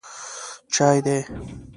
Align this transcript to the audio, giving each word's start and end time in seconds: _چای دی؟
_چای 0.73 0.97
دی؟ 1.05 1.17